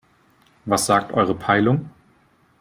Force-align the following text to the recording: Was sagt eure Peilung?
Was 0.65 0.87
sagt 0.87 1.11
eure 1.11 1.35
Peilung? 1.35 1.87